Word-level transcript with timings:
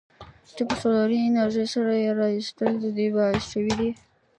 چې 0.55 0.61
په 0.69 0.75
سولري 0.81 1.19
انرژۍ 1.23 1.67
سره 1.75 1.93
یې 2.03 2.09
رایستل 2.21 2.71
د 2.83 2.85
دې 2.97 3.07
باعث 3.17 3.43
شویدي. 3.51 3.89